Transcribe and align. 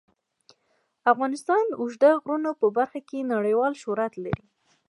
افغانستان 1.11 1.63
د 1.67 1.73
اوږده 1.81 2.11
غرونه 2.21 2.49
په 2.59 2.67
برخه 2.77 2.99
کې 3.07 3.29
نړیوال 3.33 3.73
شهرت 3.81 4.13
لري. 4.23 4.43